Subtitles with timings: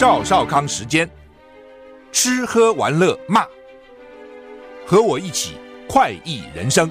[0.00, 1.06] 赵少康时间，
[2.10, 3.44] 吃喝玩乐骂，
[4.86, 5.56] 和我一起
[5.86, 6.90] 快意人生。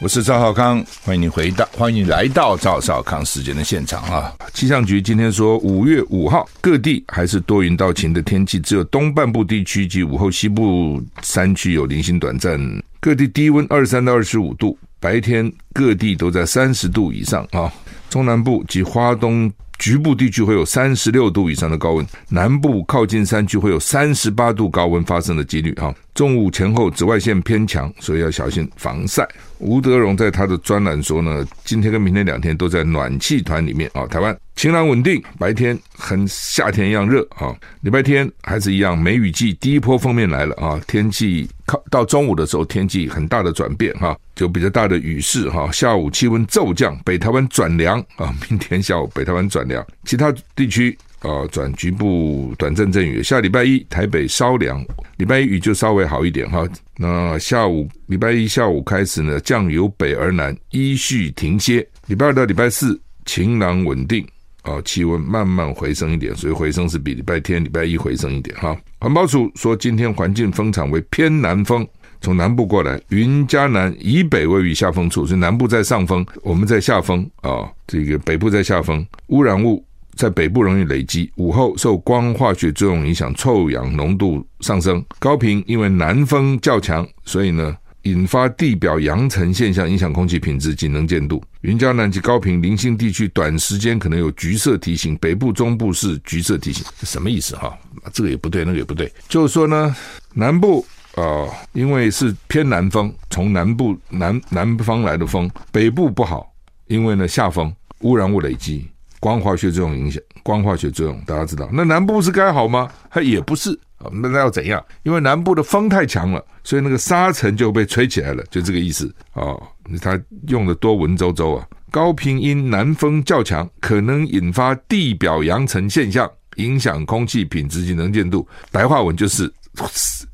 [0.00, 4.34] 我是赵少康，欢迎你回到，欢迎你来到赵少康时间的现场啊！
[4.54, 12.58] 气象局今天说，五月五号各地还是多云到晴的天气，只有东半部地区及午后西部山区有零星短暂，
[13.00, 17.72] 各地低温二十三到二十五度，白天各地都在三十度以上啊！
[18.10, 25.94] 中南部及华东局部地区会有三十六度以上的高温，南部靠近山区会有三十八度高温发生的几率啊！
[26.20, 29.26] 中午前后紫外线偏强，所以要小心防晒。
[29.56, 34.04] 吴德荣在他的专栏说呢，今天跟明天两天都在暖气团里面啊。
[34.04, 37.56] 台湾晴朗稳定，白天很夏天一样热啊。
[37.80, 40.78] 礼拜天还是一样梅雨季，第一波锋面来了啊。
[40.86, 45.72] 天气靠到中午的时候，天气很大的转变哈，就比较大的雨势哈。
[45.72, 48.30] 下午气温骤降，北台湾转凉啊。
[48.50, 50.98] 明天下午北台湾转凉，其他地区。
[51.22, 53.22] 呃，转局部短暂阵雨。
[53.22, 54.82] 下礼拜一台北稍凉，
[55.18, 56.66] 礼拜一雨就稍微好一点哈。
[56.96, 61.86] 那下午礼拜一下午开始呢，降由北而南，依序停歇。
[62.06, 64.26] 礼拜二到礼拜四晴朗稳定，
[64.62, 68.74] 啊，气温慢慢回升一点，所以回升是比礼拜天、礼拜一回升一点哈。
[68.98, 71.86] 环保署说，今天环境风场为偏南风，
[72.22, 79.84] 从南部过来，云嘉南以北位于下风处，所以南部在上风，我们在下风啊，这个北部在下风，污染物。
[80.20, 85.02] 在北部容易累积，午后受光化学作用影响，臭氧浓度上升。
[85.18, 91.42] 高频因为南风较强，所以呢，引发地表扬尘现象，影响空气品质及能见度。
[91.62, 97.74] 云嘉南及高频零星地区短时间可能有橘色提醒，北部、中部是橘色提醒，什么意思哈？
[98.12, 99.10] 这个也不对，那个也不对。
[99.26, 99.96] 就是说呢，
[100.34, 100.84] 南部
[101.14, 106.52] 啊、因为是偏南风，从南部南南方来的风，北部不好，
[106.88, 108.86] 因为呢下风污染物累积。
[109.20, 112.90] 光化学作用影响，光化学作用大家知道，那南部是该好吗？
[113.10, 114.82] 它也不是啊，那要怎样？
[115.02, 119.62] 因为南部的风太强了，所以那个沙尘就被吹起来了，就这个意思哦。
[120.00, 121.66] 它用的多文绉绉啊。
[121.90, 128.46] 高频因南风较强，可能引发地表扬尘现象，影响空气品质及能见度。
[128.70, 129.52] 白话文就是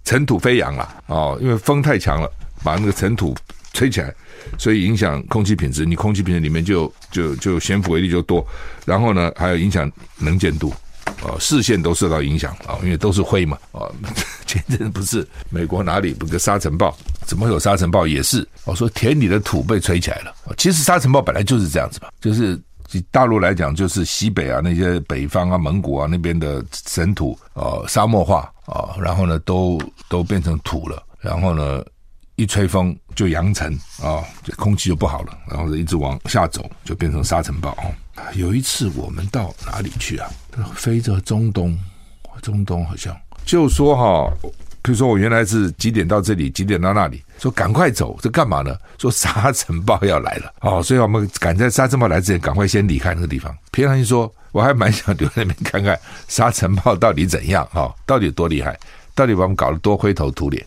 [0.05, 2.31] 尘土飞扬了哦，因为风太强了，
[2.63, 3.35] 把那个尘土
[3.77, 4.15] 吹起来。
[4.59, 8.47] 所以影响空气品质，你空气品质里面就就就悬浮微粒就多，
[8.85, 10.73] 然后呢，还有影响能见度，
[11.21, 13.91] 啊，视线都受到影响啊，因为都是灰嘛，啊，
[14.47, 18.07] 前阵不是美国哪里不个沙尘暴，怎么会有沙尘暴？
[18.07, 22.57] 也是，我说田里的土被吹起来了，其实沙尘暴本来就是这样子嘛，就是
[23.11, 29.77] 大陆来讲，就是西北啊那些北方啊蒙古啊那边的尘土，啊，沙漠化啊，然后呢都
[30.09, 31.83] 都变成土了，然后呢。
[32.39, 37.91] 一吹风就扬尘啊，这空气就不好了，然后一直往下走，就变成沙尘暴啊。
[38.35, 40.31] 有一次我们到哪里去啊？
[40.75, 41.77] 飞着中东，
[42.43, 44.33] 中东好像就说哈，
[44.83, 48.77] 比如说我原来是几点到这里，几点到那里，说赶快走，这干嘛呢？
[48.99, 53.55] 说沙尘暴要来了哦，所以我们赶在沙尘暴来之前，赶快先离开那个地方。
[53.71, 55.99] 平常心说，我还蛮想留在那边看看
[56.29, 58.79] 沙尘暴到底怎样啊，到底有多厉害，
[59.15, 60.65] 到底把我们搞得多灰头土脸。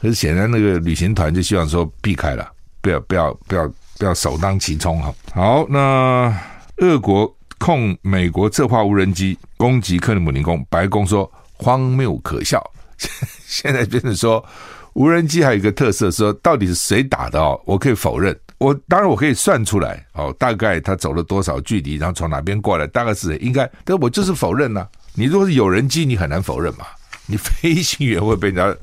[0.00, 2.48] 可是显然那个旅行团就希望说避开了，
[2.80, 5.12] 不要不要不要不要首当其冲哈。
[5.34, 6.32] 好，那
[6.76, 12.64] 俄国控美国策划无人机攻击克里姆林宫，白宫说荒谬可笑。
[13.44, 14.44] 现在变成说
[14.92, 17.60] 无人机还有一个特色，说到底是谁打的哦？
[17.64, 26.86] 我可以否认，我当然我可以算出来哦，大概他走了多少距离，然后从哪边过来，大概是应该，但我就是否认呢、你如果是有人机，你很难否认嘛，
[27.26, 28.78] 你飞行员会被人家。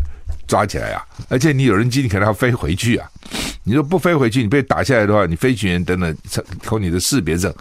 [0.48, 1.06] 抓起来啊！
[1.30, 3.10] 而且你有人机，你可能要飞回去啊。
[3.64, 6.18] 你说不飞回去，你被打下来的话，你飞行员等等，
[6.64, 7.54] 扣你的识别证，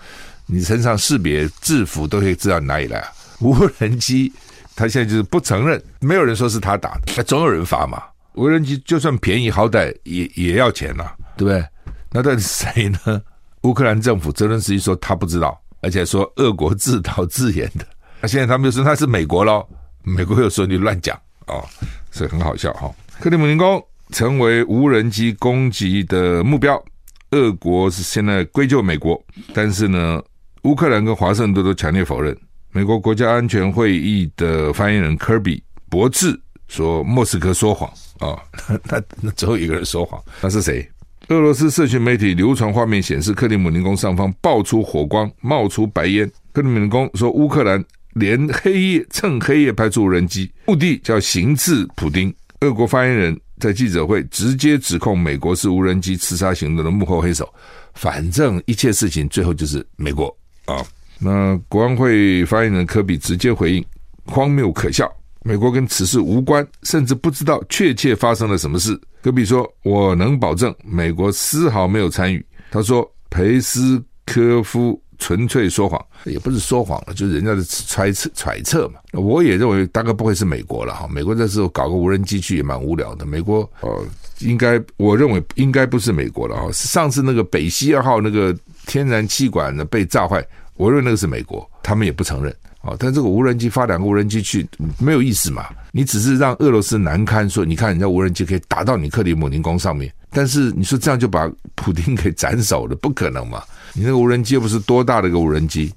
[0.46, 3.08] 你身上识别制服都可以知道你哪里来啊。
[3.40, 4.32] 无人机，
[4.76, 8.02] 他现在就是不承认，没有人说是他打的，那总有人罚嘛。
[8.34, 11.64] 无人机就算便宜，好歹也也要钱呐、对不对？
[12.10, 13.22] 那到底谁呢？
[13.62, 17.86] 乌克兰政府泽连斯基说他不知道，而且说俄国自导自演的。
[18.20, 19.66] 那现在他们又说那是美国喽，
[20.02, 21.18] 美国又说你乱讲。
[21.46, 21.64] 哦，
[22.10, 22.90] 所以很好笑哈。
[23.20, 26.82] 克里姆林宫成为无人机攻击的目标，
[27.30, 30.22] 俄国是现在归咎美国，但是呢，
[30.62, 32.36] 乌克兰跟华盛顿都强烈否认。
[32.72, 36.38] 美国国家安全会议的发言人科比博智
[36.68, 37.88] 说，莫斯科说谎
[38.18, 38.36] 啊，
[38.84, 40.88] 那那只有一个人说谎，那是谁？
[41.28, 46.30] 俄罗斯社群媒体流传画面显示，克里姆林宫上方爆出火光，冒出白烟。
[46.52, 47.82] 克里姆林宫说，乌克兰。
[48.14, 52.34] 连黑夜趁黑夜派出无人机，目的叫行刺普丁。
[52.60, 57.52] 俄国发言人在记者会直接指控美国是无人机刺杀行动的幕后黑手，
[57.92, 60.34] 反正一切事情最后就是美国
[60.64, 60.82] 啊。
[61.18, 63.84] 那国安会发言人科比直接回应：
[64.24, 65.10] 荒谬可笑，
[65.42, 68.98] 美国跟此事无关，甚至不知道确切发生了什么事。
[69.22, 78.94] 科比说：“我能保证，美国丝毫没有参与。”他说：“裴斯科夫。”纯粹说谎，也不是说谎了，就是人家的揣测揣测嘛。
[79.12, 81.08] 我也认为大概不会是美国了哈。
[81.08, 83.24] 美国这时候搞个无人机去也蛮无聊的。
[83.24, 84.04] 美国呃，
[84.40, 86.68] 应该我认为应该不是美国了哈。
[86.72, 88.56] 上次那个北溪二号那个
[88.86, 90.44] 天然气管呢被炸坏，
[90.76, 92.94] 我认为那个是美国，他们也不承认啊。
[92.98, 94.66] 但这个无人机发两个无人机去
[94.98, 95.66] 没有意思嘛？
[95.92, 103.62] 你只是让俄罗斯难堪，说你看人家无人机可以打到你克里姆林宫上面，但是你说这样就把普丁给斩首了，不可能嘛？
[103.92, 105.94] 你那个无人机又不是多大的一个无人机，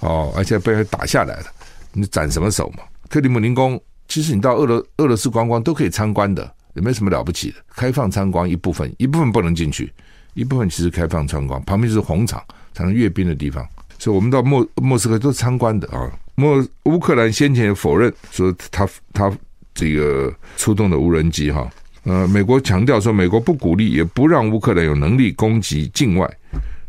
[0.00, 1.46] 哦，而且被人打下来了，
[1.92, 2.82] 你斩什么首嘛？
[3.10, 9.92] 克里姆林宫其实你到俄罗俄罗斯观光都可以参观的，也没什么了不起的，开放参观一部分，一部分不能进去，
[10.32, 12.42] 一部分其实开放参观，旁边就是红场，
[12.72, 13.66] 才能阅兵的地方，
[13.98, 16.10] 所以我们到莫莫斯科都参观的啊。
[16.36, 19.30] 莫乌克兰先前否认说他他
[19.74, 21.70] 这个出动的无人机哈，
[22.04, 26.30] 呃，美国强调说美国不鼓励也不让乌克兰有能力攻击境外。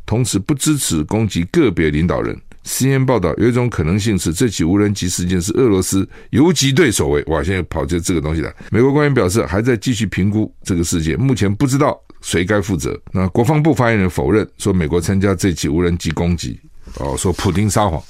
[0.05, 2.39] 同时不支持攻击个别领导人。
[2.63, 7.23] CNN 报道有一种可能性是，这起无人机事件是俄罗斯游击队所为。
[7.27, 8.53] 哇，现在跑出这个东西来。
[8.69, 12.99] 美国官员表示，还在继续评估这个事件，目前不知道谁该负责。
[13.11, 16.59] 那国防部发言人否认说，美国参加这起无人机攻击。
[16.97, 18.01] 哦，说普丁撒谎。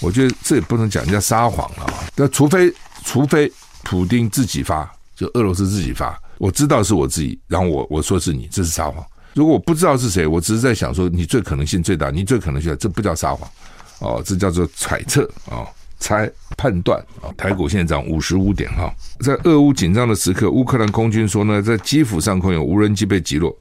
[0.00, 1.86] 我觉得这也不能讲人家撒谎了。
[2.14, 2.72] 那除非
[3.04, 3.50] 除非
[3.84, 9.04] 普丁自己发，就俄罗斯自己发，我知道是我自己，然后我我说是你，这是撒谎。
[9.34, 13.48] 如果我不知道是谁，我只是在想说，你最可能性最大，你最可能性，这不叫撒谎，
[14.00, 15.66] 哦，这叫做揣测啊，
[15.98, 17.30] 猜判断啊。
[17.36, 23.56] 台股现在涨五十五点哈，在俄乌紧张的时刻，乌克兰空军说呢，在基辅上空有无人机被击落，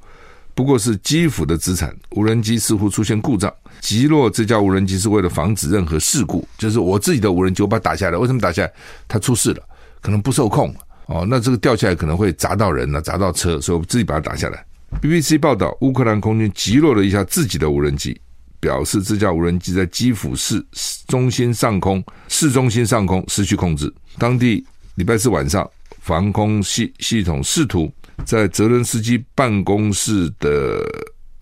[0.55, 8.71] 不过是基辅的资产，无人机似乎出现故障，击落这架无人机是为了防止任何事故，就是我自己的无人机我把它打下来，为什么打下来？
[9.07, 9.61] 它出事了，
[10.01, 10.73] 可能不受控
[11.07, 14.65] 哦，那这个掉下来可能会砸到人呢，砸到车，所以我自己把它打下来。
[15.01, 18.19] BBC 报道，乌克兰空军击落了一架自己的无人机，
[18.59, 20.65] 表示这架无人机在基辅市
[21.07, 23.93] 中心上空、市中心上空失去控制。
[24.17, 24.65] 当地
[24.95, 25.69] 礼拜四晚上，
[25.99, 27.91] 防空系系统试图
[28.25, 30.81] 在泽伦斯基办公室的。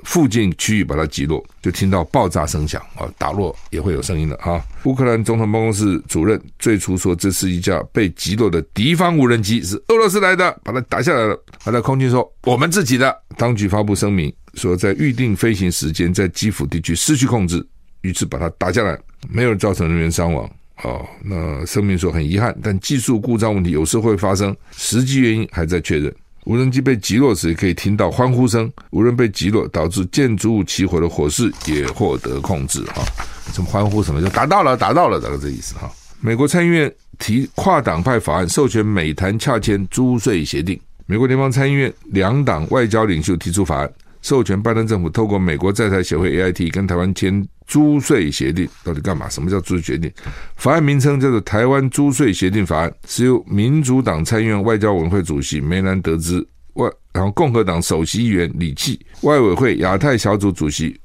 [0.05, 4.63] 附近区域把它击落，就听到爆炸声响啊，打落也会有声音的啊。
[4.85, 11.37] 乌克兰总统办公室主任最初说，这是一架被击落的敌方无人机，是俄罗斯来的，把它打下来了。
[11.63, 13.13] 后来空军说我们自己的。
[13.37, 17.65] 当局发布声明说，在预定飞行时间在基辅地区失去控制，
[18.01, 18.97] 于是把它打下来，
[19.27, 20.49] 没有造成人员伤亡。
[20.83, 26.13] 哦，那声明说很遗憾，但技术故障问题有时会发生，实际原因还在确认。
[26.45, 28.71] 无人机被击落时，可以听到欢呼声。
[28.91, 32.83] 无人被击落导致建筑物起火的火势也获得控制。
[32.85, 33.03] 哈，
[33.51, 35.91] 什么欢呼什么就达到了，达到了，大概这意思哈。
[36.21, 40.79] 美国参议院提跨党派法案，授权美谈洽签租税协定。
[41.07, 43.91] 美国联邦参议院两党外交领袖提出法案，
[44.25, 48.67] 授权拜登政府透过美国在台协会 AIT 跟台湾签租税协定。
[48.83, 49.29] 到底干嘛？
[49.29, 50.11] 什么叫租税协定？
[50.55, 60.99] 法案名称叫做《台湾租税协定法案》，是由民主党参议院外交委员会主席梅兰德兹外，然后共和党首席议员李契，外委会亚太小组主席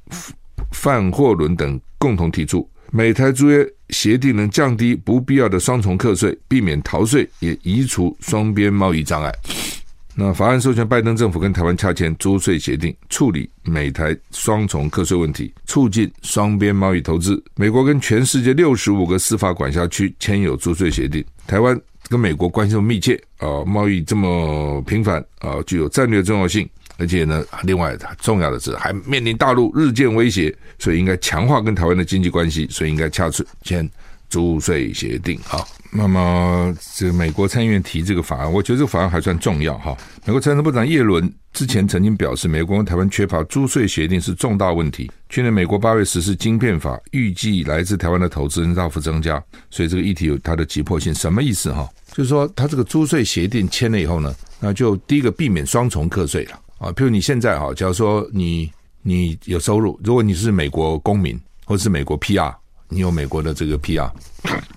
[0.71, 2.67] 范霍伦等共同提出。
[2.89, 9.31] 美台租约协定能降低不必要的双重课税，避免逃税，也移除双边贸易障碍。
[10.13, 17.41] 那法案授权拜登政府跟台湾洽签租税协定，处理美台双重课税问题，促进双边贸易投资。
[17.55, 21.23] 美国跟全世界六十五个司法管辖区签有租税协定。
[21.47, 26.69] 台湾跟美国关系密切啊，贸易这么频繁啊，具有战略重要性。
[26.97, 33.27] 而且呢，另外重要的是还面临大陆日渐威胁，所以应该强化跟台湾的经济关系，所以应该洽
[33.63, 33.89] 签
[34.31, 35.61] 租税协定啊。
[35.93, 39.93] 那么，这个美国参议院提这个法案，我觉得这个法案还算重要哈。
[40.25, 45.11] 美国财政部长叶伦之前曾经表示，美国跟台湾缺乏租税协定是重大问题。
[45.27, 51.13] 去年美国八月实施晶片法，预计来自台湾的投资人大幅增加，所以这个议题有它的急迫性。
[51.13, 51.89] 什么意思哈？
[52.13, 56.89] 就是说，它这个租税协定签了以后呢，那就第一个避免双重课税了啊。
[56.93, 58.71] 譬如你现在哈，假如说你
[59.01, 62.53] 你有收入，如果你是美国公民或者是美国 PR，
[62.91, 64.11] 你有美国的这个 PR，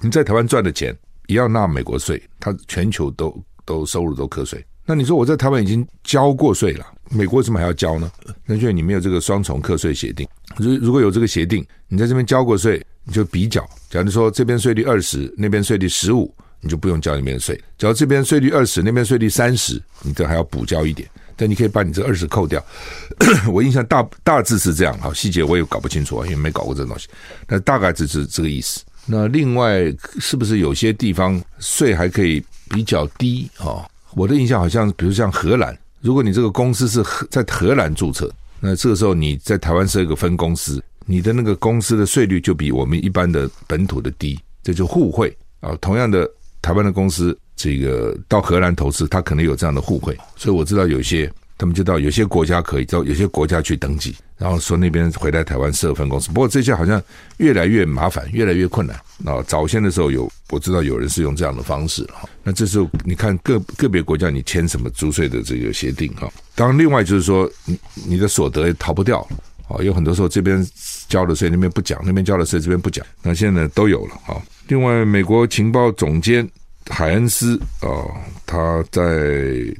[0.00, 0.97] 你在台湾赚的钱。
[1.26, 4.62] 也要纳美国税，他全球都都收入都课税。
[4.85, 8.12] 那你说我在台湾已经交过税了，美国为什么还要交呢？
[8.44, 10.28] 那就你没有这个双重课税协定。
[10.59, 13.66] 如如果有这个协定，你在这边交过税，你就比较。
[13.88, 16.30] 假如说这边税率二十，那边税率十五，
[16.61, 17.59] 你就不用交那边的税。
[17.78, 21.09] 缴这边税率二十，那边税率三十，你这还要补交一点。
[21.37, 22.62] 但你可以把你这二十扣掉。
[23.53, 27.09] 我印象大大致是这样，好，细节我也搞不清楚啊，因为没搞过这东西。
[27.49, 28.83] 那大概只是这个意思。
[29.07, 33.85] 那另外是不是有些地方税还可以比较低啊？
[34.14, 45.76] 我的印象好像，比如像荷兰，如果你这个公司是荷在荷兰注册，那这个时候你在台湾设一个分公司，你的那个公司的税率就比我们一般的本土的低，这就互惠啊。
[45.83, 46.26] 同样的，
[46.64, 51.30] 台湾的公司这个到荷兰投资，它可能有这样的互惠，所以我知道有些。
[51.56, 56.28] 他们就到有些国家可以到有些国家去登记，然后说那边回来台湾设分公司。
[56.30, 57.00] 不过这些好像
[57.37, 58.97] 越来越麻烦，越来越困难。
[59.25, 62.28] 啊，早先的时候有我知道有人是用这样的方式哈。
[62.42, 66.28] 那这时候你看个个别国家你签什么租税的这个协定哈。
[66.56, 69.21] 当然，另外就是说你你的所得也逃不掉
[69.68, 69.78] 啊。
[69.80, 70.61] 有很多时候这边
[71.09, 73.05] 交的税那边不讲，那边交的税这边不讲。
[73.23, 74.41] 那现在都有了啊。
[74.69, 76.49] 另外，美国情报总监。
[76.91, 79.03] 海恩斯啊、哦，他在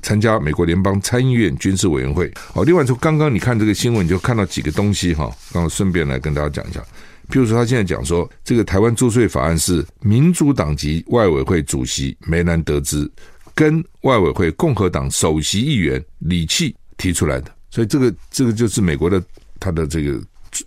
[0.03, 2.33] 参加美国联邦参议院军事委员会。
[2.55, 5.31] 哦，另外从刚刚你看这个新闻，你就看到几个东西哈。
[5.53, 6.81] 刚好顺便来跟大家讲一下，
[7.29, 13.13] 譬如说他现在讲说，这个台湾租税法案是民主党籍外委会主席梅兰德兹
[13.55, 19.23] 跟外委会共和党首席议员李契提出来的，所以这个这个就是美国的
[19.61, 20.19] 他的这个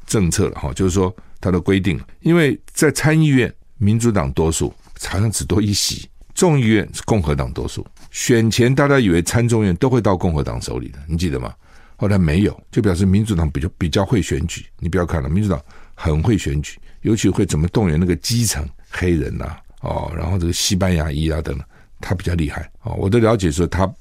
[0.05, 4.73] 政策了哈，就是说他的规定，因为在参议院民主党多数，
[5.07, 6.09] 好像只多一席。
[6.33, 11.51] 众议院是共和党多数，选前大家以为参众院都会到共和党手里的，你记得吗？
[11.95, 14.63] 后来没有，就表示民主党比较比较会选举。
[14.77, 15.59] 你不要看了，民主党
[15.95, 21.67] 很会选举，尤其会怎么动员那个基层黑人呐、哦，然后这个西班牙裔啊等等，
[21.99, 22.93] 他比较厉害哦。
[22.99, 23.91] 我的了解说，他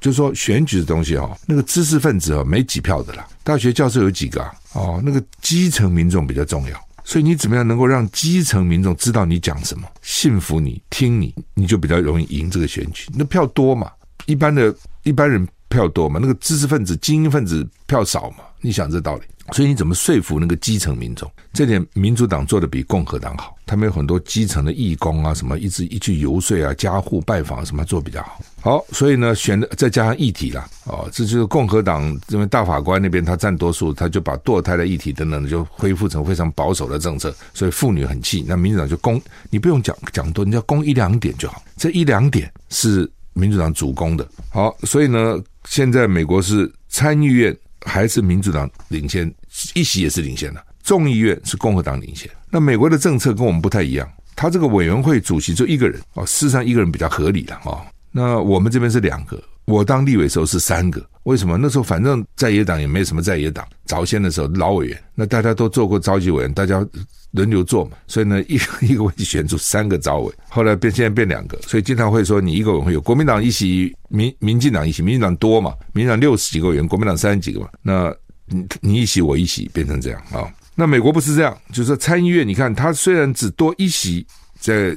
[0.00, 4.52] 就是说选举的东西哈，那个知识分子哦没几票的啦，大学教授有几个啊？
[4.74, 6.86] 哦，那个基层民众比较重要。
[7.04, 13.06] 所以你怎么样能够让基层民众知道你讲什么，信服你，听你，你就比较容易赢这个选举。
[13.14, 13.90] 那票多嘛，
[14.26, 14.74] 一般的
[15.04, 18.38] 一般人票多嘛，那个知识分子、精英分子票少嘛。
[18.60, 19.22] 你想这道理。
[19.52, 21.30] 所以你怎么说服那个基层民众？
[21.52, 28.40] 这点民主党做的比共和党好，他们有很多基层的义工啊，什么一直一去游说啊，家户拜访什么做比较好。
[28.66, 38.44] 好，所以呢，选的再加上议题啦，哦，这就是共和党因为大法官那边他占多数，他就把堕胎的议题等等就恢复成非常保守的政策，所以妇女很气。
[38.44, 41.62] 那民主党就攻，你不用讲讲多，你要攻一两点就好。
[41.76, 44.26] 这一两点是民主党主攻的。
[44.50, 47.56] 好，所以呢，现在美国是参议院。
[47.88, 49.32] 还是民主党领先，
[49.74, 50.60] 一席也是领先的。
[50.82, 52.28] 众议院是共和党领先。
[52.50, 57.80] 那美国的政策跟我们不太一样，他这个委员会主席就一个人哦，事实上一个人比较合理了哦。
[58.16, 61.04] 那我们这边是两个，我当立委的时候是三个。
[61.24, 61.58] 为什么？
[61.60, 66.86] 那时候反正在野党也没什么在野党，早先的时候老委员，那大家都做过召集委员，大家。
[67.32, 78.14] 轮流做嘛，所以呢， 一个一个会选出三个召委，后来变现在变两个，所以经常会说你一个委员会有国民党一席，民民进党一席，民进党多嘛，民进党六十几个委员，国民党三十几个嘛，那
[78.46, 84.26] 你你一席我一席，变成这样啊、那美国不是这样，就是说参议院，你看他虽然只多一席，
[84.58, 84.96] 在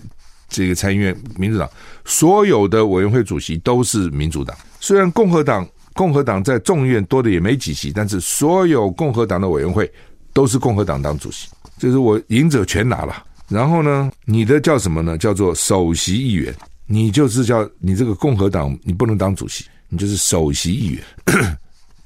[0.49, 1.69] 这个参议院民主党
[2.03, 9.89] 所有的委员会主席都是民主党，虽然共和党共和党在众议院多的也没几席，但是所有共和党的委员会
[10.33, 11.47] 都是共和党当主席。
[11.77, 15.17] 就是我赢者全拿了，然后呢，你的叫什么呢？
[15.17, 16.53] 叫做首席议员，
[16.87, 21.03] 你就是叫你这个共和党，你不能当主席，你就是首席议员，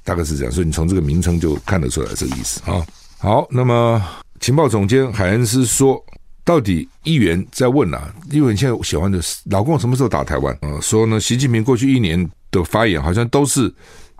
[0.04, 0.52] 大概是这样。
[0.52, 2.86] 所以你从这个名称就看得出来这个意思啊。
[3.18, 4.00] 好，那么
[4.38, 6.00] 情报总监海恩斯说，
[6.44, 10.78] 到底议员在问啊，因为现在喜欢的是老共什么时候打台湾啊？
[10.80, 13.72] 说呢，习近平过去一年的发言好像都是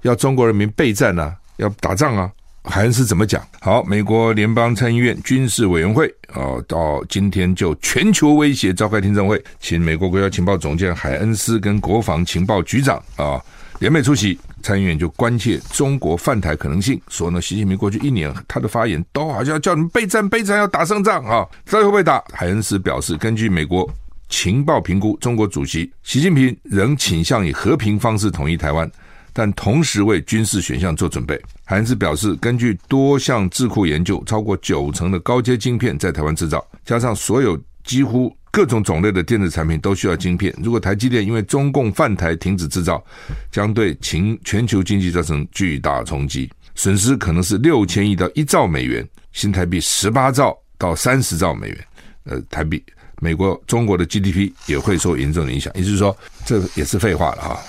[0.02, 2.30] 要中国人民备战啊，要打仗啊。
[2.66, 3.46] 海恩斯怎么讲？
[3.60, 13.38] 好，美国联邦参议院军事委员会啊，到今天就全球威胁召开听证会，请美国国家情报总监海恩斯跟国防情报局长啊
[13.78, 14.38] 联袂出席。
[14.62, 22.24] 参议院就关切中国犯台可能性，说呢，习近平过去一年他的发言都好像叫你们备战备战，要打胜仗啊，到底会不会打？
[22.32, 23.86] 海恩斯表示，根据美国
[24.30, 28.90] 情报评估，中国主席习近平仍倾向以和平方式统一台湾。
[29.36, 31.38] 但同时为军事选项做准备。
[31.64, 40.54] 海恩斯表示，根据多项智库研究，超过九成的高阶晶片在台湾制造，加上所有几乎各种种类的电子产品都需要晶片。
[40.62, 43.04] 如果台积电因为中共犯台停止制造，
[43.50, 51.84] 将对全全球经济造成巨大冲击，损失可能是六千亿到一兆美元，新台币十八兆到三十兆美元。
[52.26, 52.80] 呃，台币，
[53.20, 55.72] 美国、中国的 GDP 也会受严重的影响。
[55.74, 57.60] 也就是说，这也是废话了哈。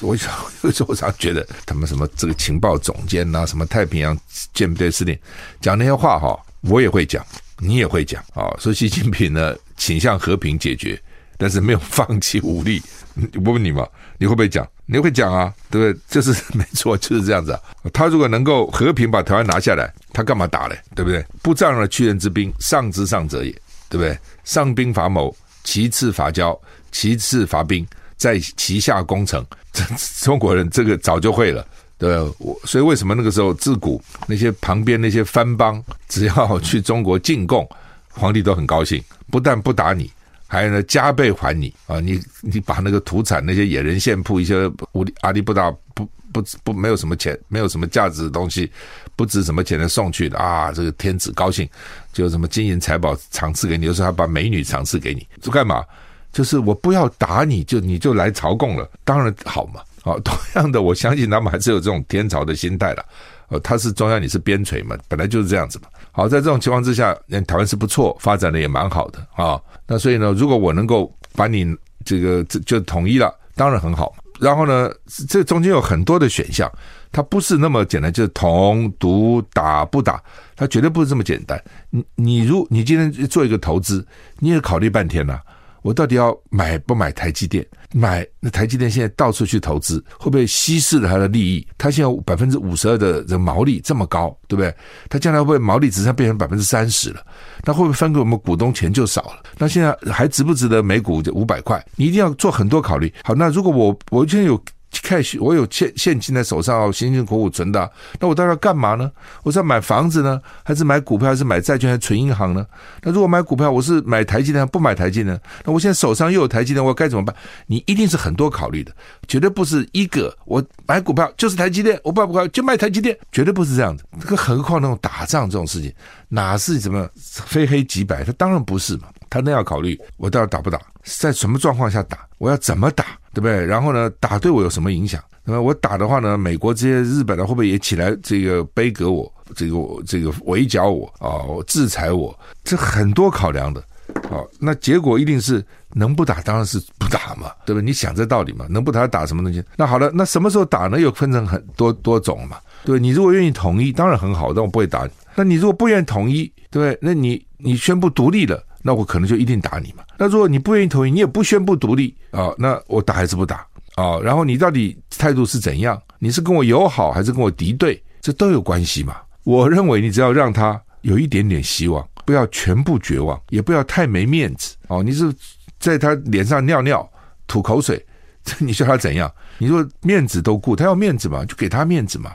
[0.00, 4.18] 我想有时候我常觉得他们什么这个情报总监呐、什么太平洋
[4.52, 5.16] 舰队司令
[5.60, 7.24] 讲那些话哈，我也会讲，
[7.58, 8.52] 你也会讲啊。
[8.58, 11.00] 说习近平呢倾向和平解决
[11.38, 12.82] 但是没有放弃武力。
[13.44, 13.86] 我问你嘛，
[14.18, 14.66] 你会不会讲？
[14.84, 16.02] 你会讲啊，对不对？
[16.08, 17.60] 就是没错，就是这样子啊。
[17.92, 20.78] 他如果能够和平把台湾拿下来，他干嘛打嘞？
[20.94, 21.24] 对不对？
[21.42, 23.50] 不仗着屈人之兵，上之上者也，
[23.88, 24.18] 对不对？
[24.44, 26.58] 上兵伐谋，其次伐交，
[26.92, 29.44] 其次伐兵，在其下攻城。
[29.72, 29.82] 这
[30.22, 31.66] 中国人这个早就会了，
[31.98, 32.16] 对？
[32.38, 37.66] 我所以为什么那个时候自古那些旁边那些藩邦，只要去中国进贡，
[38.10, 40.10] 皇帝都很高兴，不但不打你。
[40.48, 41.98] 还有呢，加倍还你啊！
[41.98, 48.70] 你你把那个土产那些野人献铺一些无阿里不达不不不没有什么钱，没有什么价值的东西，
[49.16, 50.70] 不值什么钱的送去的啊！
[50.70, 51.68] 这个天子高兴，
[52.12, 55.84] 就什么金银财宝赏赐给你，有时候还把美女赏赐给你，这干嘛？
[56.32, 59.80] 就是我不要打你就你就来朝贡了，当然好嘛！
[60.04, 63.04] 啊，同样的，我相信他们还是有这种天朝的心态了。
[63.48, 65.88] 呃，他是中央，你是边陲嘛，本来就是这样子嘛。
[66.12, 69.60] 好，在这种情况之下，台湾是不错，发展的也蛮好的啊。
[69.86, 71.66] 那所以呢，如果我能够把你
[72.04, 74.14] 这个就就统一了，当然很好。
[74.40, 74.90] 然后呢，
[75.28, 76.70] 这中间有很多的选项，
[77.10, 80.22] 它不是那么简单，就是统、独、打不打，
[80.54, 81.62] 它绝对不是这么简单。
[81.90, 84.06] 你你如你今天做一个投资，
[84.38, 85.40] 你也考虑半天了。
[85.82, 87.64] 我到底要买不买台积电？
[87.96, 91.66] 买那台积电现在到处去投资，会不会稀释了它的利益？
[91.78, 94.74] 它现在百分之五十二的这毛利这么高，对不对？
[95.08, 97.20] 它将来会不会毛利只剩变成百分之三十了？
[97.64, 99.42] 那会不会分给我们股东钱就少了？
[99.56, 101.82] 那现在还值不值得每股五百块？
[101.96, 103.12] 你一定要做很多考虑。
[103.24, 104.62] 好，那如果我我现在有。
[104.92, 109.10] cash，我有现现金在手上，辛辛苦苦存的，那我到底要干嘛呢？
[109.42, 112.66] 我是要买房子呢，还是买股票，还是买债券，还是存银行呢？
[113.02, 115.38] 那如果买股票，我是买台积电，不买台积电？
[115.64, 117.34] 那我现在手上又有台积电，我该怎么办？
[117.66, 118.92] 你一定是很多考虑的，
[119.28, 124.04] 绝对不是一个我买股票就是台积电，我不买股票就卖台积电，绝对不是这样子。
[124.20, 125.92] 这个何况那种打仗这种事情，
[126.28, 128.24] 哪是什么非黑即白？
[128.24, 129.08] 他当然不是嘛。
[129.28, 133.64] 他那要考虑，我到底打不打，在什么状况下打，我要怎么打，对不对？
[133.64, 135.22] 然后呢，打对我有什么影响？
[135.44, 142.36] 那么我打的话呢，美国这些日本的会不会也起来这个杯葛我，这个这个围剿我啊，制裁我？
[142.64, 143.82] 这很多考量的。
[144.28, 147.84] 好，那结果一定是能不打当然是不打嘛，对不对？
[147.84, 148.66] 你想这道理嘛？
[148.68, 149.62] 能不打打什么东西？
[149.76, 150.98] 那好了，那什么时候打呢？
[150.98, 152.56] 又分成很多多种嘛。
[152.84, 155.10] 对，你如果愿意统一，当然很好，但我不会打你。
[155.36, 156.98] 那你如果不愿意统一，对不对？
[157.00, 158.60] 那你你宣布独立了。
[158.86, 160.04] 那我可能就一定打你嘛。
[160.16, 164.20] 那如果你不愿意同意，你也不宣布独立啊，那我打还是不打啊？
[164.20, 166.00] 然后你到底态度是怎样？
[166.20, 168.00] 你是跟我友好还是跟我敌对？
[168.20, 169.16] 这都有关系嘛。
[169.42, 175.02] 我认为你只要让他有一点点希望，不要全部绝望，也不要太没面子哦。
[175.02, 175.34] 你是
[175.80, 177.08] 在他脸上尿尿、
[177.48, 178.04] 吐口水，
[178.58, 179.28] 你说他怎样？
[179.58, 182.32] 你说面子都顾，他要面子嘛，就给他面子嘛，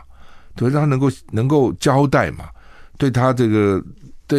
[0.55, 2.49] 对，让他能够能够交代嘛，
[2.97, 3.83] 对他这个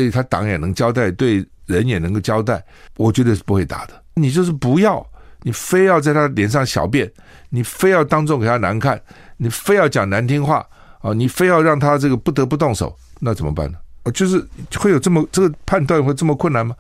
[0.01, 1.47] 对他党也能交代，对。
[1.67, 2.63] 人也能够交代，
[2.97, 3.95] 我绝对是不会打的。
[4.15, 5.07] 你就是不要，
[5.43, 7.11] 你非要在他脸上小便，
[7.51, 9.01] 你非要当众给他难看，
[9.37, 10.67] 你非要讲难听话
[11.01, 13.79] 啊，你非要让他这个不得不动手，那怎么办呢？
[14.13, 14.45] 就是
[14.77, 16.75] 会有这么这个判断会这么困难吗？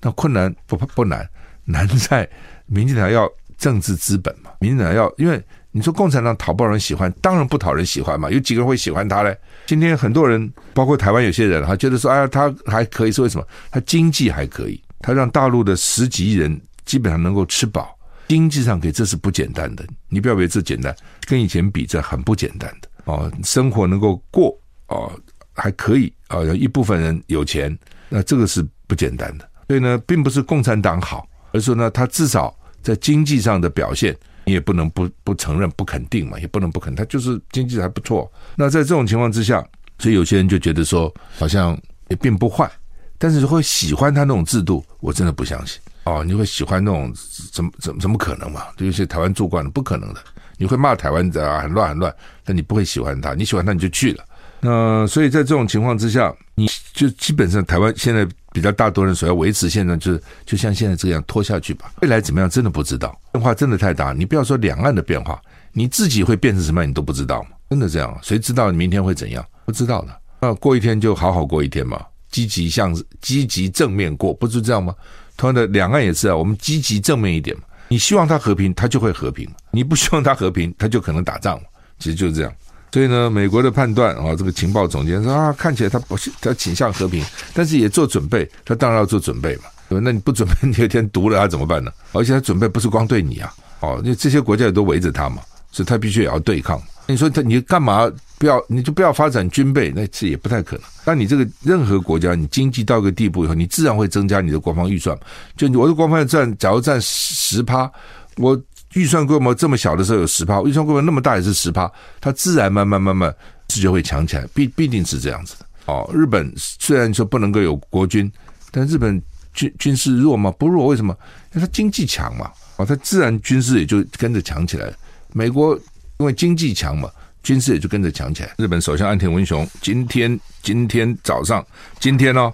[0.00, 1.28] 那困难不不难，
[1.64, 2.26] 难在
[2.66, 3.28] 民进党要
[3.58, 4.52] 政治资本嘛。
[4.60, 5.44] 民进党要因为。
[5.70, 7.12] 你说共产党讨不讨人喜欢？
[7.20, 8.30] 当然不讨人喜欢嘛。
[8.30, 9.36] 有几个人会喜欢他嘞？
[9.66, 13.46] 今天很多人，包括台湾有些人，哈觉得说，哎呀，他还可以，是为什么？
[13.70, 17.94] 他经济还可以，他让大陆的十几亿人基本上能够吃饱，
[18.28, 19.84] 经济上可以，这是不简单的。
[20.08, 20.94] 你不要以为这简单，
[21.26, 23.30] 跟以前比，这很不简单的哦。
[23.44, 25.12] 生活能够过哦，
[25.52, 27.78] 还可以啊，有一部分人有钱，
[28.08, 29.48] 那这个是不简单的。
[29.68, 34.16] 所以呢，并不是共产党好，而是呢，他至少在经济上的表现。
[34.48, 38.30] 你也不能不不承认、不肯定嘛，也不能不肯，他就是经济还不错。
[38.56, 39.62] 那在这种情况之下，
[39.98, 42.70] 所以有些人就觉得说，好像也并不坏，
[43.18, 45.78] 但是会喜欢他那种制度，我真的不相信。
[46.04, 47.12] 哦，你会喜欢那种
[47.52, 48.62] 怎么怎么怎么可能嘛？
[48.78, 50.20] 就有些台湾做惯了，不可能的。
[50.56, 54.24] 你会骂台湾的啊，很乱很乱，但你不会喜欢他，你喜欢他你就去了。
[54.60, 58.26] 那所以在这种情况之下，你就基本上台湾现在。
[58.50, 61.92] 比较大多人所要维持现状，就是就像现在这样拖下去吧。
[62.00, 64.12] 未来怎么样，真的不知道，变化真的太大。
[64.12, 65.40] 你不要说两岸的变化，
[65.70, 67.50] 你自己会变成什么样，你都不知道吗？
[67.70, 68.18] 真的这样？
[68.20, 69.44] 谁知道你明天会怎样？
[69.66, 70.20] 不知道的。
[70.40, 74.92] 那过一天就好好过一天嘛，积极向积极正面过，不是这样吗？
[75.36, 77.62] 同样的，两岸也是啊，我们积极正面一点嘛。
[77.88, 81.60] 你希望他和平，他就会和平；你不希望他和平，他就可能打仗。
[82.00, 82.52] 其实就是这样。
[82.92, 89.64] 所以呢，美国的判断啊，这个情报总监说啊，看起来他不是他倾向和平，但是也做准备，他当然要做准备嘛。
[89.88, 91.90] 那你不准备，你有一天毒了他怎么办呢？
[92.12, 96.80] 而且他准备不是光对你啊，哦，因为这些国家也都围着他嘛，所以他必须也要对抗。
[97.06, 98.62] 你说他你干嘛不要？
[98.68, 100.84] 你就不要发展军备，那这也不太可能。
[101.06, 105.18] 那你这个任何国家，你经济到一个地步以后，你自然会增加你的国防预算。
[105.56, 107.90] 就我的国防预算，假如占十趴，
[108.36, 108.60] 我
[108.94, 113.34] 预算规模这么小的时候有十趴，预算规模那么大也是十趴，它自然慢慢慢慢
[113.68, 115.66] 是就会强起来，必必定是这样子的。
[115.86, 118.30] 哦，日本虽然说不能够有国军，
[118.70, 119.20] 但日本
[119.54, 120.50] 军军事弱吗？
[120.58, 121.16] 不弱，为什么？
[121.54, 122.50] 因为它经济强嘛。
[122.76, 124.92] 哦，它自然军事也就跟着强起来。
[125.32, 125.74] 美国
[126.18, 127.10] 因为经济强嘛，
[127.42, 128.54] 军事也就跟着强起来。
[128.58, 131.64] 日本首相岸田文雄今天今天早上
[131.98, 132.52] 今天哦，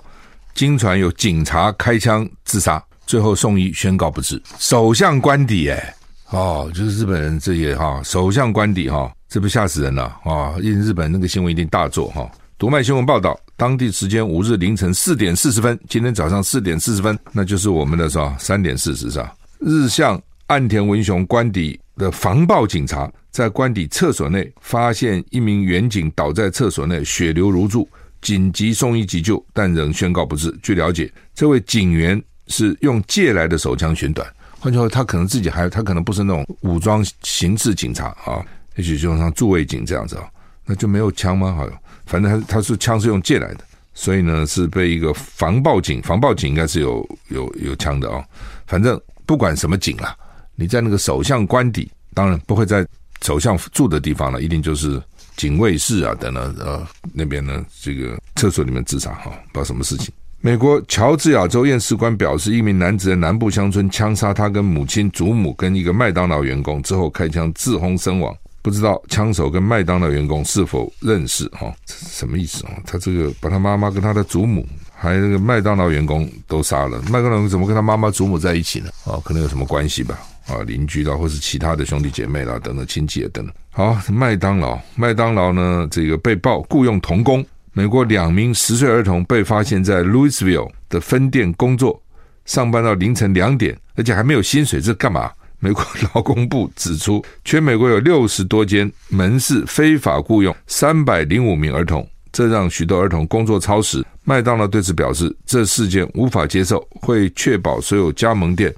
[0.55, 4.41] 经传有警察开枪自杀，最后送医宣告不治。
[4.59, 5.95] 首相官邸哎，
[6.35, 10.57] 哦，就是日本人这些哈，首相官邸哈，这不吓死人了啊！
[10.61, 12.29] 因日本那个新闻一定大作哈。
[12.59, 18.37] 读卖新闻报道，当地时间五日凌晨四点四十分，今天早上四点四十分，那就是我们的是吧？
[18.37, 19.33] 三点四十是吧？
[19.61, 27.89] 日向岸田文雄官邸的防暴警察在官邸厕所内发现一名员警倒在厕所内，血流如注，
[28.21, 30.53] 紧急送医急救，但仍宣告不治。
[30.65, 34.29] 据了解，这位警员是用借来的手枪寻短，
[34.65, 38.43] 换句话说，他可能自己还他可能不是那种武装刑事警察啊，
[38.77, 40.25] 也许就像驻卫警这样子啊，
[40.65, 41.53] 那就没有枪吗？
[41.55, 41.79] 好像。
[42.07, 43.61] 反正他他是枪是用借来的，
[43.93, 48.25] 所以呢是被一个防暴警，防暴警应该是有有有枪的哦。
[48.67, 50.17] 反正不管什么警啊，
[50.55, 52.87] 你在那个首相官邸，当然不会在
[53.21, 54.99] 首相住的地方了，一定就是
[55.37, 60.11] 警卫室啊等等呃那边呢这个厕所里面自杀哈，不知道什么事情。
[60.45, 68.37] 美国乔治亚州验尸官表示，一名男子在南部乡村枪杀他跟母亲、祖母跟一个麦当劳员工之后开枪自轰身亡。
[68.61, 71.49] 不知道枪手跟麦当劳员工是否认识？
[71.49, 72.73] 哈，什么意思啊？
[72.85, 78.91] 他这个把他妈妈跟他的祖母，还有那个麦当劳员工都杀了，麦当劳怎么跟他妈妈、祖母在一起呢？
[79.05, 80.21] 哦，可能有什么关系吧？
[80.47, 83.55] 啊，邻居啦，或是其他的兄弟姐妹啦，等等亲戚啊，等等。
[83.71, 87.43] 好，麦当劳，麦当劳呢，这个被曝雇佣童工，
[87.77, 92.01] 美国两名十岁儿童被发现在 Louisville 的分店工作，
[92.45, 95.29] 上班到凌晨两点，而且还没有薪水，这干嘛？
[95.59, 95.85] 美国
[96.15, 104.07] 劳工部指出，全美国有六十多间门市非法雇佣三百零五名儿童，这让许多儿童工作超时。
[104.23, 108.73] 麦当劳对此表示，这事件无法接受，会确保所有加盟店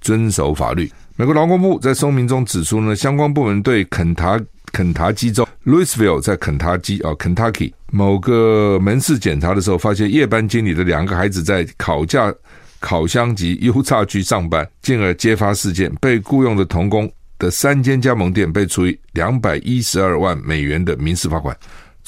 [0.00, 0.90] 遵守法律。
[1.14, 4.40] 美国劳工部在声明中指出呢，相关部门对肯塔
[4.72, 12.34] 肯塔基州 Louisville 在肯塔基啊 Kentucky 某个门市检查的时候，发现夜班经理的两个孩子在烤架。
[12.82, 15.94] 烤箱及油炸区上班，进而揭发事件。
[16.00, 21.54] 被雇佣的童工的三间加盟店被处以两百一十二万美元的民事罚款，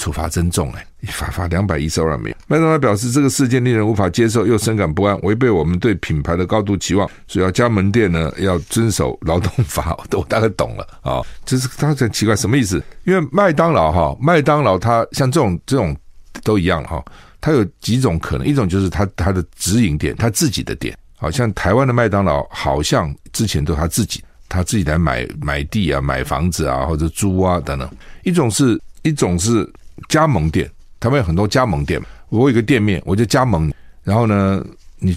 [0.03, 0.85] 处罚真重哎！
[1.01, 2.37] 一罚罚两百一十二万美元。
[2.49, 7.09] 麦当劳表示，这个事件令人无法接受，又深感不安，违背我们对品牌的高度期望。
[7.29, 9.97] 所以要加盟店呢，要遵守劳动法。
[10.11, 12.83] 我大概懂了啊，就是他很奇怪什么意思？
[13.05, 15.97] 因为麦当劳哈，麦当劳它像这种这种
[16.43, 17.01] 都一样哈。
[17.41, 27.88] 它有几种可能，一种就是他他的直营店，他自己的店，好像台湾的麦当劳，好像之前都他自己，他自己来买买地啊，买房子啊，或者租啊等等。
[28.25, 29.69] 一种是一种是
[30.09, 34.64] 加盟店，他们有很多加盟店，我有一个店面，我就加盟，然后呢，
[34.98, 35.16] 你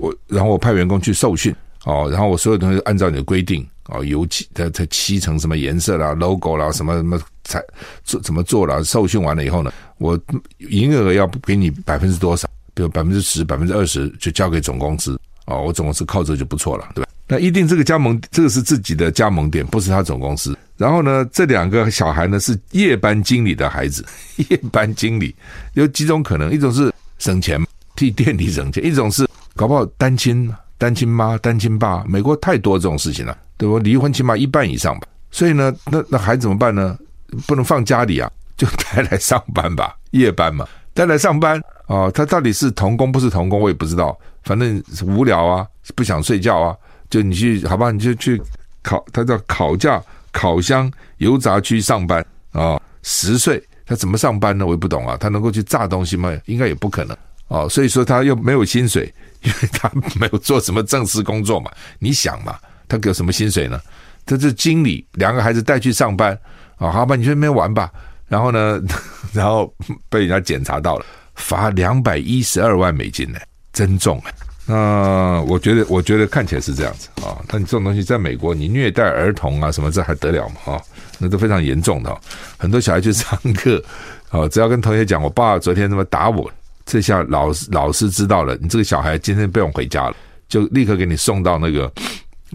[0.00, 7.62] 我然后我派员工去受训哦，然后我所有东西按照你的规定哦，油漆它它漆成什么颜色啦，logo 啦，什么什么才
[8.04, 9.72] 做怎么做啦，受训完了以后呢？
[9.98, 10.18] 我
[10.58, 12.48] 营业额要给你百分之多少？
[12.74, 15.62] 比如百分之十、百分之二十，就交给总公司哦。
[15.62, 17.10] 我总公司靠这就不错了，对吧？
[17.28, 20.56] 那一定这个加盟，这个是自己的加盟店，不是他总公司。
[20.82, 24.04] 然后呢，这两个小孩呢是夜班经理的孩子。
[24.50, 25.32] 夜班经理
[25.74, 27.64] 有几种可能：一种是省钱，
[27.94, 32.02] 替店里省钱；一种是搞不好单亲、单亲妈、单亲爸。
[32.08, 33.78] 美国太多这种事情了，对不？
[33.78, 35.06] 离婚起码一半以上吧。
[35.30, 36.98] 所以呢，那那孩子怎么办呢？
[37.46, 38.28] 不能放家里啊。
[38.58, 42.10] 就带来上班吧，夜班嘛，带来上班哦。
[42.14, 44.16] 他到底是童工不是童工，我也不知道。
[44.44, 45.66] 反正无聊啊，
[45.96, 46.76] 不想睡觉啊，
[47.10, 48.40] 就你去好吧，你就去
[48.82, 50.00] 考，他叫烤架、
[50.32, 52.80] 烤箱、油炸区上班啊。
[53.02, 54.64] 十岁他怎么上班呢？
[54.64, 55.16] 我也不懂啊。
[55.16, 56.36] 他能够去炸东西吗？
[56.46, 57.16] 应该也不可能
[57.48, 57.68] 哦。
[57.68, 61.70] 所以说他又没有薪水， 因为他没有做什么正式工作嘛。
[61.98, 63.80] 你想嘛，他给什么薪水呢？
[64.24, 66.38] 他是经理，两个孩子带去上班
[66.76, 66.90] 啊。
[66.90, 67.92] 好吧，你去那边玩吧。
[68.28, 68.80] 然后呢，
[69.34, 69.74] 然后
[70.08, 73.38] 被人家检查到了，罚两百一十二万美金呢，
[73.72, 74.32] 真重哎！
[74.72, 77.36] 那我觉得，我觉得看起来是这样子啊。
[77.46, 80.72] 但你这种东西在美国，你虐待儿童啊什么，这还得了嘛？
[80.72, 80.82] 啊，
[81.18, 82.16] 那都非常严重的。
[82.56, 83.82] 很多小孩去上课，
[84.30, 86.50] 哦， 只要跟同学讲，我爸昨天他妈打我，
[86.86, 90.16] 这下老师老师知道了，你这个小孩今天不用回家了，
[90.48, 91.92] 就立刻给你送到那个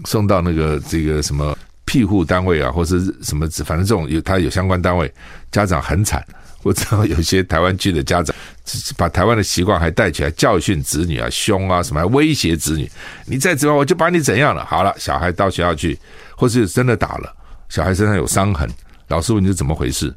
[0.04, 1.56] 送到那个这个什么。
[1.90, 5.10] 庇护单位啊，或是什么，反正这种有他有相关单位，
[5.50, 6.22] 家长很惨。
[6.62, 8.34] 我知道有些台湾去的家长，
[8.96, 12.90] 把台湾的习惯还带起来，教训子女啊，凶啊，什么还威胁子女，
[13.26, 14.64] 你再怎么我就把你怎样了。
[14.64, 15.98] 好了，小孩到学校去，
[16.36, 17.34] 或是真的打了，
[17.68, 18.68] 小孩身上有伤痕，
[19.08, 20.14] 老师问你是怎么回事？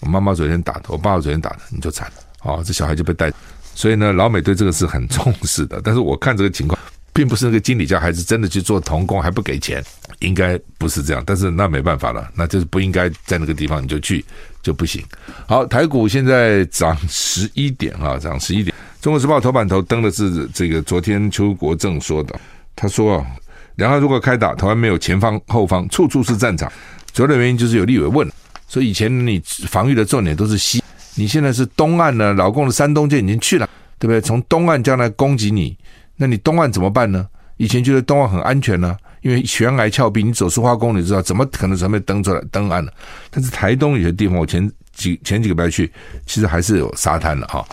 [0.00, 2.14] 我妈妈昨天打的，我爸爸昨天打的，你就惨了。
[2.42, 3.32] 哦，这小孩就被带。
[3.74, 5.80] 所以呢，老美对这个是很重视的。
[5.82, 6.78] 但是我看这个情况，
[7.14, 9.82] 并不是那个经理叫孩子真的去做童工还不给钱，
[10.18, 11.22] 应该不是这样。
[11.24, 14.22] 但是那没办法了，那就是不应该在那个地方你就去。
[14.64, 15.04] 就不行。
[15.46, 18.74] 好，台股现在涨十一点啊，涨十一点。
[18.98, 22.34] 中国时报头版头登的是这个，昨天邱国正说的，
[22.74, 23.26] 他说啊，
[23.74, 26.72] 两岸如果开打，台湾没有前方后方，处处是战场。
[27.12, 28.26] 主要的原因就是有立委问，
[28.66, 30.82] 所以以前你防御的重点都是西，
[31.14, 34.18] 你现在是东岸呢，老共的山东舰已经去了，对不对？
[34.18, 35.76] 从东岸将来攻击你，
[36.16, 37.26] 那你东岸怎么办呢？
[37.56, 38.96] 以前觉得东岸很安全呢。
[39.22, 42.92] 因为悬崖峭壁，你走十花公你知道怎么可能准备登出来登岸呢？
[43.30, 45.90] 但是台东有些地方，我前几前几个礼拜去，
[46.26, 47.64] 其实还是有沙滩的哈。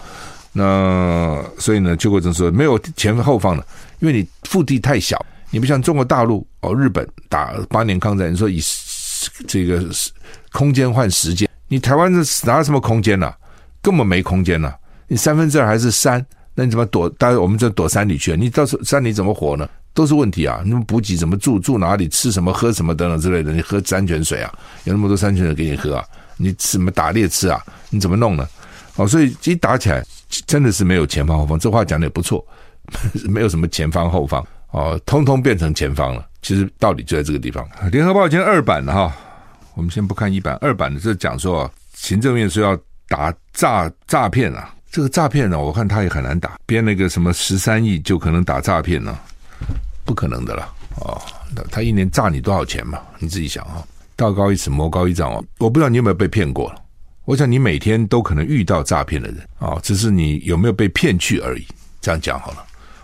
[0.53, 3.67] 那所以呢，邱国正说没有前后方的，
[3.99, 8.61] 因为你腹地太小，你不像中国大陆哦，日本打八年抗战，你说以
[9.45, 9.83] 这个
[10.53, 13.29] 空间换时间，你台湾是哪有什么空间呢、
[13.81, 14.73] 根本没空间呢、
[15.09, 17.09] 你三分之二还是山，那你怎么躲？
[17.11, 18.37] 当然我们就躲山里去了。
[18.37, 19.69] 你到时候山里怎么活呢？
[19.93, 20.61] 都是问题啊！
[20.65, 21.59] 那么补给怎么住？
[21.59, 22.07] 住哪里？
[22.07, 22.53] 吃什么？
[22.53, 22.95] 喝什么？
[22.95, 23.51] 等等之类的。
[23.51, 24.53] 你喝山泉水啊？
[24.85, 26.05] 有那么多山泉水给你喝啊？
[26.37, 27.61] 你怎么打猎吃啊？
[27.89, 28.47] 你怎么弄呢？
[28.95, 30.01] 哦，所以一打起来，
[30.47, 31.59] 真的是没有前方后方。
[31.59, 32.45] 这话讲的也不错，
[33.27, 36.25] 没有什么前方后方哦，通通变成前方了。
[36.41, 37.67] 其实道理就在这个地方。
[37.91, 39.13] 联合报今天二版的哈，
[39.75, 42.77] 我们先不看一版，二版的是讲说行政院说要
[43.09, 49.17] 打诈诈骗啊，这个诈骗呢，我看他也很难打，编那个什么十三亿就可能打诈骗呢。
[50.03, 51.21] 不可能的了哦，
[51.71, 52.99] 他一年诈你多少钱嘛？
[53.17, 53.81] 你自己想啊，
[54.17, 55.41] 道高一尺，魔高一丈哦。
[55.59, 56.73] 我不知道你有没有被骗过，
[57.23, 61.65] 我想你每天都可能遇到诈骗的人啊，只是你有没有被骗去而已。
[62.01, 62.57] 这样讲好了，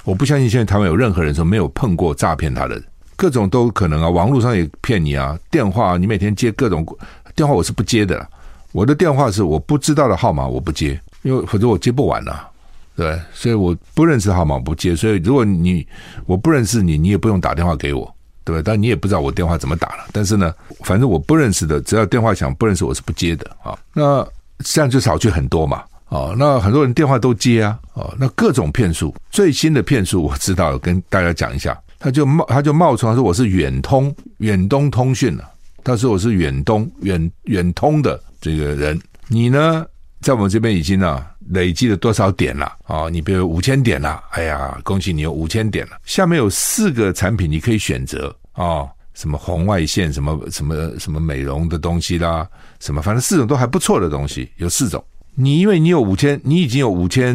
[0.03, 2.83] 我不相信现在台湾有任何人说没有碰过诈骗他的人，
[3.15, 6.85] 各种都可能啊，网络上也骗你啊，电话你每天接各种
[7.33, 8.27] 电话，我是不接的，
[8.73, 12.49] 我的电话是我不知道的号码我不接，因为否则我接不完了。
[12.95, 15.85] 对，所以我不认识号码不接，所以如果你
[16.25, 18.11] 我不认识你，你也不用打电话给我，
[18.45, 18.61] 对吧？
[18.65, 20.05] 但你也不知道我电话怎么打了。
[20.13, 20.53] 但是呢，
[20.85, 23.77] 反正我不认识的，只要电话响不认识我是不接的啊。
[23.93, 24.25] 那
[24.63, 26.33] 这样就少去很多嘛啊。
[26.37, 28.15] 那很多人电话都接啊啊。
[28.17, 31.77] 那各种骗术，最新的骗术我知道，跟大家讲一下。
[31.99, 35.43] 他就冒他就冒充说我是远通远东通讯了，
[35.83, 39.83] 他说我是远东远远通的这个人，你呢
[40.27, 41.25] 在我们这边已经啊。
[41.51, 42.69] 累积了多少点了？
[42.83, 45.97] 啊，你比如五千点了，哎呀，恭喜你有五千点了。
[46.03, 52.45] 下面有四个产品你可以选择啊，什么红外线，什么什么什么美容的东西啦，
[52.81, 55.01] 什么反正四种都还不错的东西，有四种。
[55.35, 57.33] 你因为你有五千，你已经有五千，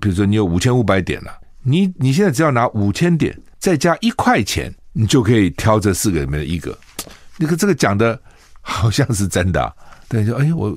[0.00, 1.30] 比如说你有五千五百点了，
[1.62, 6.74] 你你现在只要拿五千点再加一块钱，你就可以挑这四个里面的一个。
[7.36, 8.18] 那个这个讲的
[8.62, 9.76] 好像是真的。
[10.10, 10.76] 对，就哎，我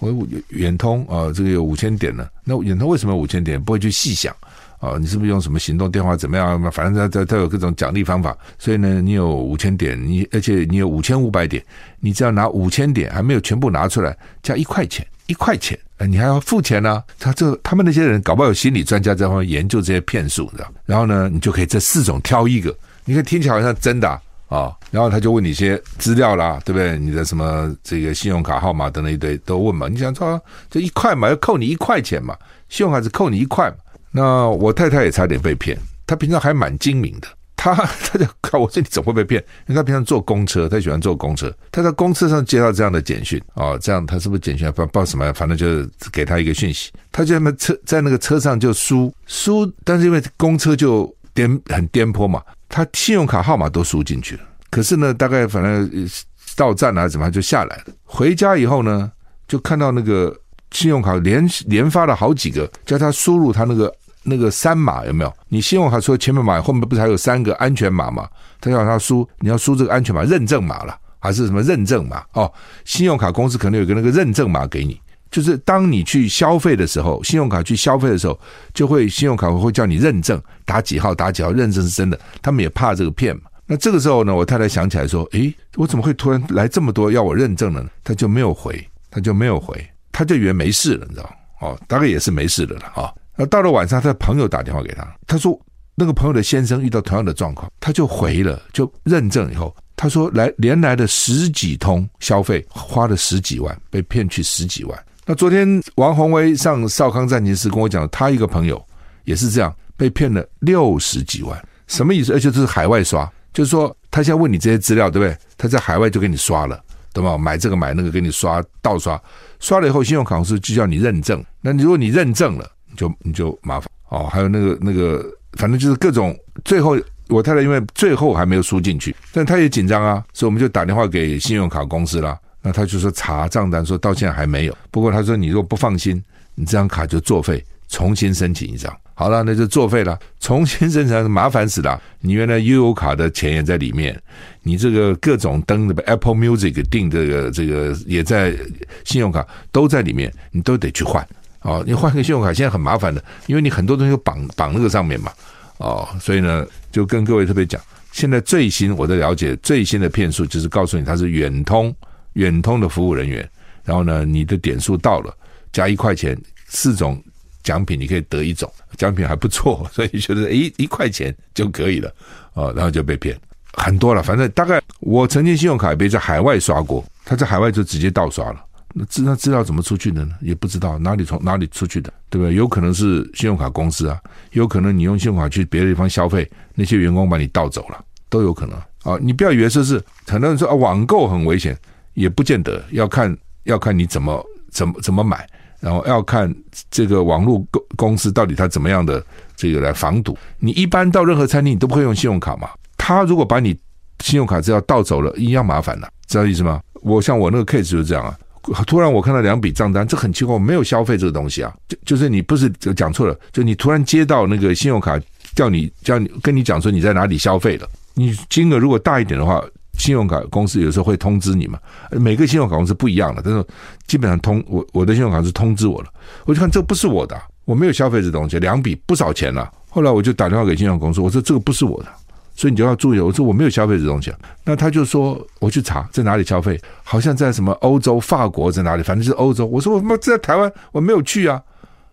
[0.00, 2.26] 我我远通啊，这个有五千点呢。
[2.42, 3.62] 那远通为什么五千点？
[3.62, 4.34] 不会去细想
[4.80, 4.96] 啊？
[4.98, 6.60] 你是不是用什么行动电话怎么样？
[6.72, 8.36] 反正它它它有各种奖励方法。
[8.58, 11.64] 所以呢，你有五千点，你而且你有五千五百点，
[12.00, 20.68] 你只要拿五千点，还没有全部拿出来，加一块钱，一块钱，你还要付钱呢、他这他们那些人搞不好有心理专家在后面研究这些骗术，知道？
[20.84, 24.20] 然后呢，你就可以这四种挑一个，你看听起来好像真的、
[24.54, 26.96] 啊、然后他就问你一些资料啦，对不对？
[26.96, 29.88] 你的什么这个信用卡号码等等一堆都问嘛。
[29.88, 30.40] 你想说
[30.70, 32.36] 这一块嘛，要扣你一块钱嘛，
[32.68, 33.76] 信用卡只扣你一块嘛。
[34.12, 37.74] 那我太太也差点被骗，她平常还蛮精明的，她
[38.06, 39.44] 她就看我说你怎么会被骗？
[39.66, 45.32] 因为她平常坐公车，她喜欢坐公车，她在公车上接到这样的简讯啊、哦，这样她是不是简讯不报什么？
[45.32, 52.40] 反正就是给她一个讯息，她就在那车在那个车上就输输，但是因为公车就颠很颠簸嘛。
[52.74, 56.10] 他信用卡号码都输进去了，可是呢，大概反正
[56.56, 57.84] 到站啊，怎么就下来了。
[58.02, 59.08] 回家以后呢，
[59.46, 60.36] 就看到那个
[60.72, 65.32] 信用卡连连发了好几个，叫他输入他那个那个三码有没有？
[65.46, 68.28] 你信用卡说前面码后面不是还有三个安全码吗？
[68.60, 72.24] 他要他输，你要输这个安全码认证码了，还是什么认证码？
[72.32, 72.52] 哦，
[72.84, 75.00] 信用卡公司可能有个那个认证码给你。
[75.34, 78.38] 就是当你去消费的时候，信用卡去消费的时候，
[78.72, 82.16] 就会信用卡会叫你认证，打几号打几号，认证是真的。
[82.40, 83.42] 他们也怕这个骗嘛。
[83.66, 91.36] 那这个时候呢，我太太想起来说：“诶，我怎么会突然来这么多要我认证了呢？”他就没有回，他就没有回，他就以为没事了，你知道？
[91.60, 93.12] 哦，大概也是没事的了啊。
[93.34, 95.60] 那到了晚上，他的朋友打电话给他，他说
[95.96, 104.96] 那个朋友的先生遇到同样的状况，他就回了，就认证以后，他说来连来的十几通消费，花了十几万，被骗去十几万。
[105.26, 108.82] 那昨天王鸿薇上少康战情室跟我讲，他一个朋友
[109.24, 112.34] 也是这样被骗了六十几万，什么意思？
[112.34, 115.34] 而且这是海外刷，就是说他现在问你这些资料，对不对？
[115.56, 116.78] 他在海外就给你刷了，
[117.14, 117.38] 懂吗？
[117.38, 119.18] 买这个买那个给你刷盗刷，
[119.60, 121.42] 刷了以后信用卡公司就叫你认证。
[121.62, 124.28] 那你如果你认证了，就你就麻烦哦。
[124.30, 126.36] 还有那个那个，反正就是各种。
[126.66, 132.38] 最后我太太因为最后还没有输进去，但她也紧张啊，所以我们就打电话给信用卡公司了。
[132.66, 134.74] 那他就说查账单，说到现在还没有。
[134.90, 136.20] 不过他说，你如果不放心，
[136.54, 138.90] 你这张卡就作废，重新申请一张。
[139.12, 142.00] 好了，那就作废了，重新申请麻烦死了。
[142.20, 144.18] 你原来悠游卡的钱也在里面，
[144.62, 148.56] 你这个各种登的 Apple Music 订这个这个也在
[149.04, 151.24] 信用卡都在里面，你都得去换
[151.60, 151.84] 哦。
[151.86, 155.30] 你换个信用卡现在很麻烦的，因为你很多东西绑绑那个上面嘛
[155.76, 157.78] 哦，所以呢，就跟各位特别讲，
[158.10, 161.94] 现在最新我的了解最新的骗术就是告诉你它是远通。
[162.34, 163.48] 远通的服务人员，
[163.84, 165.34] 然后呢，你的点数到了，
[165.72, 167.20] 加一块钱，四种
[167.62, 172.14] 奖品你可以得一种，奖品还不错， 所以觉得一一块钱就可以了，
[172.54, 173.36] 哦，然后就被骗
[173.72, 174.22] 很多了。
[174.22, 180.34] 反正大概我曾经信用卡也被在海外刷过，他在海外就直接盗刷了，那知那知道怎么出去的呢？
[180.40, 182.54] 也不知道哪里从哪里出去的，对不对？
[182.54, 184.20] 有可能是信用卡公司啊，
[184.52, 189.18] 有可能你用信用卡去别的地方消费，那些员工把你盗走了，都有可能啊。
[189.20, 191.76] 你不要以为说是很多人说啊，网购很危险。
[192.14, 195.46] 也不见得要看，要看你怎么怎么怎么买，
[195.80, 196.52] 然后要看
[196.90, 199.24] 这个网络公公司到底他怎么样的
[199.54, 200.36] 这个来防堵。
[200.58, 202.68] 你一般到任何餐厅，你都不会用信用卡嘛？
[202.96, 203.76] 他如果把你
[204.20, 206.80] 信用卡资料盗走了，一样麻烦的，知道意思吗？
[207.02, 208.38] 我像我那个 case 就是这样啊。
[208.86, 211.74] 突然我看到两笔账单，这很奇怪，我没有消费这个东西啊。
[211.86, 215.20] 就就是你不是讲错了，就你突然接到那个信用卡
[215.54, 219.62] 叫你叫你跟你讲说你在哪里消费了，你金额如果大一点的话。
[219.96, 221.78] 信用卡公司有时候会通知你嘛，
[222.10, 223.64] 每个信用卡公司不一样的，但是
[224.06, 226.08] 基本上通我我的信用卡是通知我了，
[226.44, 229.70] 我就看这不是我的，我没有消费这东西，两笔不少钱了。
[229.88, 232.08] 后来我就打电话给信用公司，我说这个不是我的，
[232.56, 233.20] 所以你就要注意。
[233.20, 234.32] 我说我没有消费这东西，
[234.64, 239.64] 那他就说我去查在哪里消费，好像在什么欧洲法国在哪里，反正是欧洲。
[239.66, 241.62] 我说我他妈在台湾我没有去啊，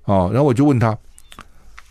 [0.05, 0.95] 哦，然后我就问他，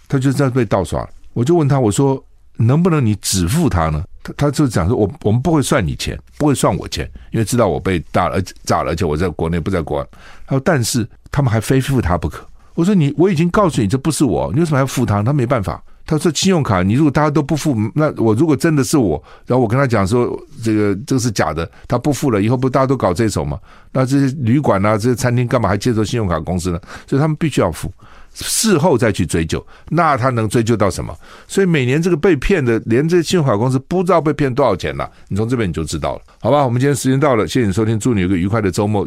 [0.09, 2.23] 他就这样被盗刷了，我就问他我说
[2.57, 4.05] 能不能你只付他呢？
[4.23, 10.07] 他他就讲说，我我们不会算你钱，不会算我钱，因为知道我被打了，炸了，而且我在国内不在国外。
[10.47, 12.47] 他说，但是他们还非付他不可。
[12.75, 15.23] 我说你，我已经告诉你这不是我，你为什么还要付他？
[15.23, 15.83] 他没办法。
[16.07, 23.57] 他说信用卡，你如果大家都不付，那我如果真的是我，然后我跟他讲说这个这个是假的，他不付了，以后不大家都搞这手吗？
[23.93, 26.81] 那这些旅馆啊，这些餐厅干嘛还接受信用卡公司呢？
[27.07, 27.93] 所以他们必须要付。
[28.33, 31.15] 事后再去追究，那他能追究到什么？
[31.47, 35.11] 所以每年这个被骗的，连这信用卡公司不知道被骗多少钱了。
[35.29, 36.65] 你从这边你就知道了，好吧？
[36.65, 39.07] 我们今天时间到了，谢谢你收听，祝你有个愉快的周末。